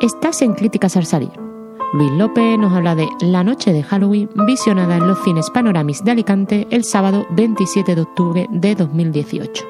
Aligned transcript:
Estás 0.00 0.42
en 0.42 0.52
Críticas 0.52 0.96
al 0.96 1.06
Salir. 1.06 1.32
Luis 1.92 2.12
López 2.12 2.56
nos 2.56 2.72
habla 2.72 2.94
de 2.94 3.08
La 3.20 3.42
Noche 3.42 3.72
de 3.72 3.82
Halloween, 3.82 4.30
visionada 4.46 4.96
en 4.96 5.08
los 5.08 5.18
cines 5.24 5.50
Panoramis 5.50 6.04
de 6.04 6.12
Alicante 6.12 6.68
el 6.70 6.84
sábado 6.84 7.26
27 7.30 7.96
de 7.96 8.02
octubre 8.02 8.46
de 8.48 8.76
2018. 8.76 9.64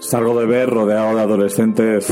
Salgo 0.00 0.40
de 0.40 0.46
ver 0.46 0.70
rodeado 0.70 1.14
de 1.14 1.22
adolescentes 1.22 2.08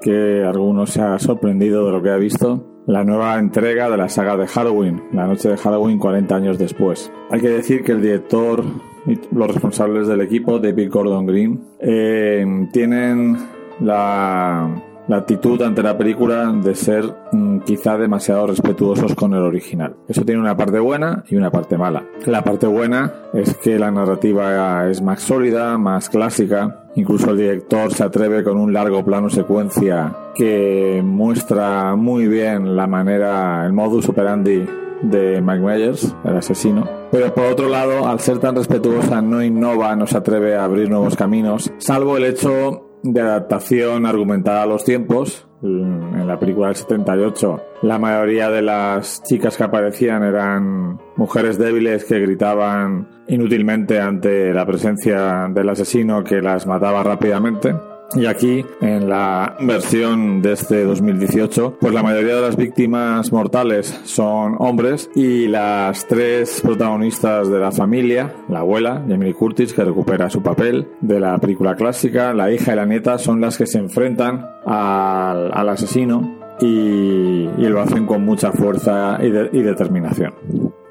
que 0.00 0.44
algunos 0.44 0.90
se 0.90 1.02
ha 1.02 1.18
sorprendido 1.18 1.84
de 1.86 1.90
lo 1.90 2.00
que 2.00 2.10
ha 2.10 2.16
visto. 2.16 2.64
La 2.86 3.02
nueva 3.02 3.36
entrega 3.40 3.90
de 3.90 3.96
la 3.96 4.08
saga 4.08 4.36
de 4.36 4.46
Halloween, 4.46 5.02
La 5.12 5.26
Noche 5.26 5.48
de 5.48 5.56
Halloween 5.56 5.98
40 5.98 6.36
años 6.36 6.56
después. 6.56 7.10
Hay 7.30 7.40
que 7.40 7.48
decir 7.48 7.82
que 7.82 7.90
el 7.90 8.00
director 8.00 8.62
y 9.06 9.18
los 9.34 9.48
responsables 9.48 10.06
del 10.06 10.20
equipo, 10.20 10.60
David 10.60 10.88
Gordon 10.88 11.26
Green, 11.26 11.64
eh, 11.80 12.46
tienen 12.72 13.53
la, 13.80 14.82
actitud 15.10 15.60
ante 15.62 15.82
la 15.82 15.98
película 15.98 16.50
de 16.52 16.74
ser 16.74 17.04
mm, 17.32 17.60
quizá 17.60 17.98
demasiado 17.98 18.46
respetuosos 18.46 19.14
con 19.14 19.34
el 19.34 19.42
original. 19.42 19.96
Eso 20.08 20.24
tiene 20.24 20.40
una 20.40 20.56
parte 20.56 20.78
buena 20.78 21.24
y 21.28 21.36
una 21.36 21.50
parte 21.50 21.76
mala. 21.76 22.04
La 22.26 22.42
parte 22.42 22.66
buena 22.66 23.12
es 23.32 23.54
que 23.56 23.78
la 23.78 23.90
narrativa 23.90 24.88
es 24.88 25.02
más 25.02 25.22
sólida, 25.22 25.76
más 25.78 26.08
clásica. 26.08 26.86
Incluso 26.96 27.30
el 27.30 27.38
director 27.38 27.92
se 27.92 28.04
atreve 28.04 28.44
con 28.44 28.56
un 28.56 28.72
largo 28.72 29.04
plano 29.04 29.28
secuencia 29.28 30.14
que 30.34 31.02
muestra 31.04 31.96
muy 31.96 32.26
bien 32.28 32.76
la 32.76 32.86
manera, 32.86 33.64
el 33.66 33.72
modus 33.72 34.08
operandi 34.08 34.64
de 35.02 35.40
Mike 35.42 35.60
Myers, 35.60 36.14
el 36.24 36.36
asesino. 36.36 36.88
Pero 37.10 37.34
por 37.34 37.44
otro 37.44 37.68
lado, 37.68 38.06
al 38.08 38.20
ser 38.20 38.38
tan 38.38 38.56
respetuosa, 38.56 39.22
no 39.22 39.42
innova, 39.42 39.94
no 39.96 40.06
se 40.06 40.16
atreve 40.16 40.56
a 40.56 40.64
abrir 40.64 40.90
nuevos 40.90 41.16
caminos, 41.16 41.72
salvo 41.78 42.16
el 42.16 42.24
hecho 42.24 42.93
de 43.04 43.20
adaptación 43.20 44.06
argumentada 44.06 44.62
a 44.62 44.66
los 44.66 44.84
tiempos. 44.84 45.46
En 45.62 46.26
la 46.26 46.38
película 46.38 46.66
del 46.68 46.76
78, 46.76 47.62
la 47.82 47.98
mayoría 47.98 48.50
de 48.50 48.60
las 48.60 49.22
chicas 49.22 49.56
que 49.56 49.64
aparecían 49.64 50.22
eran 50.22 51.00
mujeres 51.16 51.58
débiles 51.58 52.04
que 52.04 52.18
gritaban 52.18 53.08
inútilmente 53.28 53.98
ante 53.98 54.52
la 54.52 54.66
presencia 54.66 55.48
del 55.48 55.68
asesino 55.70 56.22
que 56.22 56.42
las 56.42 56.66
mataba 56.66 57.02
rápidamente. 57.02 57.74
Y 58.16 58.26
aquí, 58.26 58.64
en 58.80 59.08
la 59.08 59.56
versión 59.60 60.40
de 60.40 60.52
este 60.52 60.84
2018, 60.84 61.78
pues 61.80 61.92
la 61.92 62.02
mayoría 62.02 62.36
de 62.36 62.42
las 62.42 62.56
víctimas 62.56 63.32
mortales 63.32 64.00
son 64.04 64.54
hombres 64.60 65.10
y 65.16 65.48
las 65.48 66.06
tres 66.06 66.60
protagonistas 66.62 67.50
de 67.50 67.58
la 67.58 67.72
familia, 67.72 68.32
la 68.48 68.60
abuela, 68.60 69.02
Jamie 69.08 69.34
Curtis, 69.34 69.72
que 69.72 69.84
recupera 69.84 70.30
su 70.30 70.42
papel 70.42 70.86
de 71.00 71.18
la 71.18 71.38
película 71.38 71.74
clásica, 71.74 72.32
la 72.32 72.52
hija 72.52 72.72
y 72.72 72.76
la 72.76 72.86
nieta 72.86 73.18
son 73.18 73.40
las 73.40 73.58
que 73.58 73.66
se 73.66 73.78
enfrentan 73.78 74.46
al, 74.64 75.68
asesino 75.68 76.38
y, 76.60 77.48
lo 77.58 77.80
hacen 77.80 78.06
con 78.06 78.24
mucha 78.24 78.52
fuerza 78.52 79.18
y, 79.20 79.30
determinación. 79.62 80.34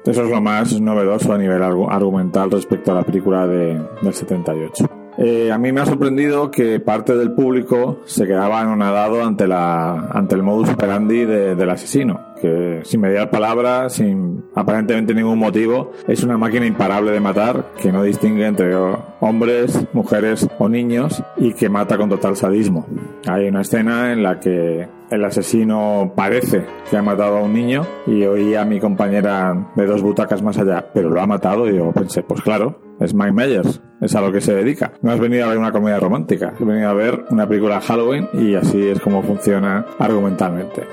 Eso 0.04 0.24
es 0.24 0.30
lo 0.30 0.42
más 0.42 0.78
novedoso 0.78 1.32
a 1.32 1.38
nivel 1.38 1.62
argumental 1.62 2.50
respecto 2.50 2.92
a 2.92 2.96
la 2.96 3.02
película 3.02 3.46
de, 3.46 3.80
del 4.02 4.12
78. 4.12 5.03
Eh, 5.18 5.52
a 5.52 5.58
mí 5.58 5.72
me 5.72 5.80
ha 5.80 5.86
sorprendido 5.86 6.50
que 6.50 6.80
parte 6.80 7.16
del 7.16 7.32
público 7.32 8.00
se 8.04 8.26
quedaba 8.26 8.60
anonadado 8.60 9.22
ante, 9.22 9.46
la, 9.46 10.08
ante 10.12 10.34
el 10.34 10.42
modus 10.42 10.70
operandi 10.70 11.24
del 11.24 11.70
asesino, 11.70 12.20
que 12.40 12.80
sin 12.84 13.00
mediar 13.00 13.30
palabras, 13.30 13.94
sin 13.94 14.44
aparentemente 14.54 15.14
ningún 15.14 15.38
motivo, 15.38 15.92
es 16.08 16.22
una 16.24 16.36
máquina 16.36 16.66
imparable 16.66 17.12
de 17.12 17.20
matar 17.20 17.72
que 17.80 17.92
no 17.92 18.02
distingue 18.02 18.46
entre 18.46 18.74
hombres, 19.20 19.86
mujeres 19.92 20.48
o 20.58 20.68
niños 20.68 21.22
y 21.36 21.52
que 21.52 21.68
mata 21.68 21.96
con 21.96 22.08
total 22.08 22.36
sadismo. 22.36 22.86
Hay 23.26 23.48
una 23.48 23.60
escena 23.60 24.12
en 24.12 24.22
la 24.22 24.40
que 24.40 24.88
el 25.10 25.24
asesino 25.24 26.12
parece 26.16 26.64
que 26.90 26.96
ha 26.96 27.02
matado 27.02 27.38
a 27.38 27.42
un 27.42 27.52
niño 27.52 27.86
y 28.06 28.24
oí 28.24 28.54
a 28.54 28.64
mi 28.64 28.80
compañera 28.80 29.70
de 29.76 29.86
dos 29.86 30.02
butacas 30.02 30.42
más 30.42 30.58
allá, 30.58 30.86
pero 30.92 31.10
lo 31.10 31.20
ha 31.20 31.26
matado 31.26 31.68
y 31.68 31.76
yo 31.76 31.92
pensé, 31.92 32.22
pues 32.22 32.40
claro, 32.42 32.80
es 33.00 33.14
Mike 33.14 33.32
Myers, 33.32 33.80
es 34.00 34.14
a 34.14 34.20
lo 34.20 34.32
que 34.32 34.40
se 34.40 34.54
dedica. 34.54 34.92
No 35.02 35.12
has 35.12 35.20
venido 35.20 35.44
a 35.44 35.48
ver 35.48 35.58
una 35.58 35.72
comedia 35.72 35.98
romántica, 35.98 36.52
has 36.54 36.66
venido 36.66 36.88
a 36.88 36.94
ver 36.94 37.24
una 37.30 37.48
película 37.48 37.80
Halloween 37.80 38.28
y 38.32 38.54
así 38.54 38.88
es 38.88 39.00
como 39.00 39.22
funciona 39.22 39.86
argumentalmente. 39.98 40.86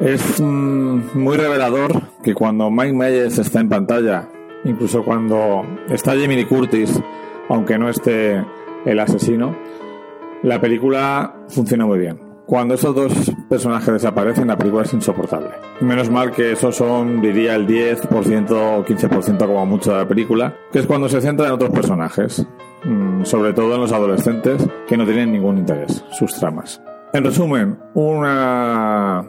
Es 0.00 0.40
mm, 0.40 1.18
muy 1.18 1.36
revelador 1.36 2.00
que 2.22 2.34
cuando 2.34 2.70
Mike 2.70 2.92
Myers 2.92 3.38
está 3.38 3.60
en 3.60 3.68
pantalla, 3.68 4.28
incluso 4.64 5.04
cuando 5.04 5.64
está 5.88 6.12
Jamie 6.12 6.46
Curtis, 6.46 7.00
aunque 7.48 7.78
no 7.78 7.88
esté 7.88 8.44
el 8.84 9.00
asesino, 9.00 9.56
la 10.42 10.60
película 10.60 11.34
funciona 11.48 11.84
muy 11.84 11.98
bien. 11.98 12.27
Cuando 12.48 12.76
esos 12.76 12.94
dos 12.94 13.12
personajes 13.46 13.92
desaparecen, 13.92 14.48
la 14.48 14.56
película 14.56 14.82
es 14.82 14.94
insoportable. 14.94 15.50
Menos 15.82 16.08
mal 16.08 16.30
que 16.30 16.52
esos 16.52 16.76
son, 16.76 17.20
diría, 17.20 17.54
el 17.54 17.66
10% 17.66 18.50
o 18.52 18.82
15% 18.86 19.38
como 19.46 19.66
mucho 19.66 19.92
de 19.92 19.98
la 19.98 20.08
película, 20.08 20.56
que 20.72 20.78
es 20.78 20.86
cuando 20.86 21.10
se 21.10 21.20
centra 21.20 21.48
en 21.48 21.52
otros 21.52 21.68
personajes, 21.68 22.46
mm, 22.84 23.24
sobre 23.24 23.52
todo 23.52 23.74
en 23.74 23.82
los 23.82 23.92
adolescentes, 23.92 24.66
que 24.86 24.96
no 24.96 25.04
tienen 25.04 25.30
ningún 25.30 25.58
interés, 25.58 26.02
sus 26.10 26.32
tramas. 26.36 26.80
En 27.12 27.22
resumen, 27.22 27.78
una 27.92 29.26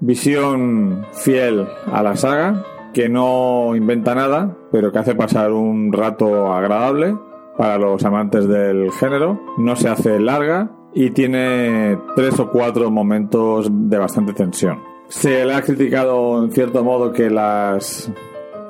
visión 0.00 1.04
fiel 1.12 1.68
a 1.92 2.02
la 2.02 2.16
saga, 2.16 2.64
que 2.94 3.06
no 3.06 3.76
inventa 3.76 4.14
nada, 4.14 4.56
pero 4.70 4.90
que 4.90 4.98
hace 4.98 5.14
pasar 5.14 5.52
un 5.52 5.92
rato 5.92 6.50
agradable 6.50 7.18
para 7.58 7.76
los 7.76 8.02
amantes 8.06 8.48
del 8.48 8.90
género, 8.92 9.38
no 9.58 9.76
se 9.76 9.90
hace 9.90 10.18
larga 10.18 10.70
y 10.94 11.10
tiene 11.10 11.98
tres 12.16 12.38
o 12.38 12.50
cuatro 12.50 12.90
momentos 12.90 13.68
de 13.70 13.98
bastante 13.98 14.32
tensión. 14.32 14.80
Se 15.08 15.44
le 15.44 15.54
ha 15.54 15.62
criticado 15.62 16.42
en 16.42 16.50
cierto 16.52 16.82
modo 16.84 17.12
que 17.12 17.30
las... 17.30 18.10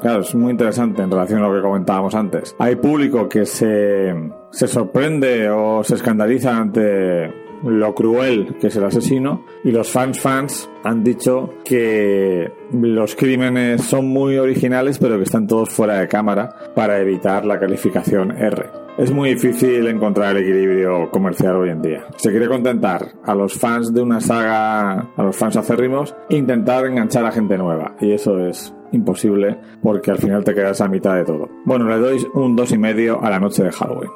Claro, 0.00 0.22
es 0.22 0.34
muy 0.34 0.50
interesante 0.50 1.02
en 1.02 1.10
relación 1.10 1.40
a 1.40 1.48
lo 1.48 1.54
que 1.54 1.62
comentábamos 1.62 2.14
antes. 2.14 2.56
Hay 2.58 2.74
público 2.76 3.28
que 3.28 3.46
se, 3.46 4.12
se 4.50 4.66
sorprende 4.66 5.48
o 5.48 5.84
se 5.84 5.94
escandaliza 5.94 6.56
ante 6.56 7.41
lo 7.64 7.94
cruel 7.94 8.56
que 8.60 8.68
es 8.68 8.76
el 8.76 8.84
asesino 8.84 9.44
y 9.64 9.70
los 9.70 9.90
fans 9.90 10.20
fans 10.20 10.70
han 10.84 11.04
dicho 11.04 11.54
que 11.64 12.50
los 12.72 13.14
crímenes 13.14 13.82
son 13.82 14.08
muy 14.08 14.38
originales 14.38 14.98
pero 14.98 15.16
que 15.16 15.24
están 15.24 15.46
todos 15.46 15.70
fuera 15.70 15.98
de 16.00 16.08
cámara 16.08 16.54
para 16.74 16.98
evitar 17.00 17.44
la 17.44 17.58
calificación 17.58 18.32
R. 18.32 18.82
Es 18.98 19.10
muy 19.10 19.30
difícil 19.30 19.86
encontrar 19.86 20.36
el 20.36 20.42
equilibrio 20.42 21.10
comercial 21.10 21.56
hoy 21.56 21.70
en 21.70 21.80
día. 21.80 22.04
Se 22.16 22.30
quiere 22.30 22.46
contentar 22.46 23.12
a 23.24 23.34
los 23.34 23.54
fans 23.54 23.94
de 23.94 24.02
una 24.02 24.20
saga, 24.20 25.08
a 25.16 25.22
los 25.22 25.34
fans 25.34 25.56
acérrimos, 25.56 26.14
e 26.28 26.36
intentar 26.36 26.84
enganchar 26.84 27.24
a 27.24 27.32
gente 27.32 27.56
nueva. 27.56 27.96
Y 28.00 28.12
eso 28.12 28.38
es 28.46 28.74
imposible 28.92 29.58
porque 29.82 30.10
al 30.10 30.18
final 30.18 30.44
te 30.44 30.54
quedas 30.54 30.82
a 30.82 30.88
mitad 30.88 31.14
de 31.14 31.24
todo. 31.24 31.48
Bueno, 31.64 31.88
le 31.88 31.98
doy 31.98 32.26
un 32.34 32.54
dos 32.54 32.70
y 32.72 32.78
medio 32.78 33.22
a 33.22 33.30
la 33.30 33.40
noche 33.40 33.64
de 33.64 33.72
Halloween. 33.72 34.10